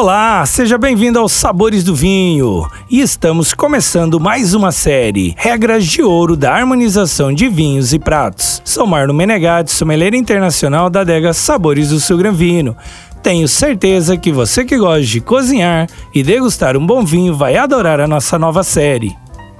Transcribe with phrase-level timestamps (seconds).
[0.00, 2.64] Olá, seja bem-vindo aos Sabores do Vinho.
[2.88, 8.62] E estamos começando mais uma série, Regras de Ouro da Harmonização de Vinhos e Pratos.
[8.64, 12.76] Sou Marno Menegatti, sommelier internacional da adega Sabores do Sul Gran Vino.
[13.24, 17.98] Tenho certeza que você que gosta de cozinhar e degustar um bom vinho vai adorar
[17.98, 19.16] a nossa nova série.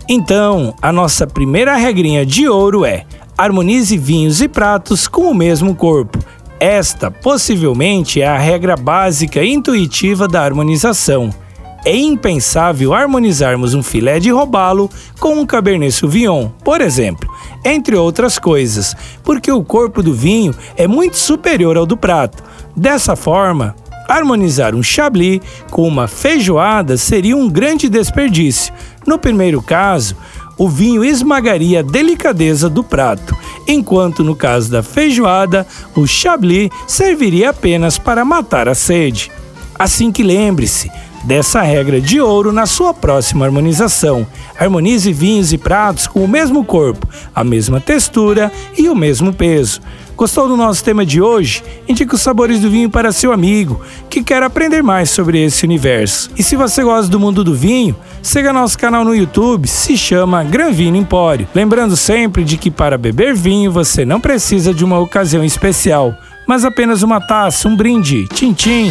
[0.09, 3.05] Então, a nossa primeira regrinha de ouro é:
[3.37, 6.18] harmonize vinhos e pratos com o mesmo corpo
[6.61, 11.31] esta, possivelmente, é a regra básica intuitiva da harmonização.
[11.85, 14.91] É impensável harmonizarmos um filé de robalo
[15.21, 17.33] com um Cabernet Sauvignon, por exemplo,
[17.65, 22.43] entre outras coisas, porque o corpo do vinho é muito superior ao do prato.
[22.77, 23.77] Dessa forma,
[24.09, 28.75] harmonizar um chablis com uma feijoada seria um grande desperdício.
[29.07, 30.17] No primeiro caso,
[30.59, 33.37] o vinho esmagaria a delicadeza do prato,
[33.69, 39.31] enquanto no caso da feijoada, o chablis serviria apenas para matar a sede.
[39.79, 40.91] Assim que lembre-se
[41.25, 44.27] dessa regra de ouro na sua próxima harmonização.
[44.59, 49.81] Harmonize vinhos e pratos com o mesmo corpo, a mesma textura e o mesmo peso.
[50.19, 51.63] Gostou do nosso tema de hoje?
[51.89, 53.81] Indique os sabores do vinho para seu amigo
[54.11, 56.29] que quer aprender mais sobre esse universo.
[56.37, 60.43] E se você gosta do mundo do vinho, siga nosso canal no YouTube, se chama
[60.43, 61.47] Gran Vino Empório.
[61.55, 66.13] Lembrando sempre de que para beber vinho você não precisa de uma ocasião especial,
[66.49, 68.27] mas apenas uma taça, um brinde.
[68.27, 68.91] Tchim, tchim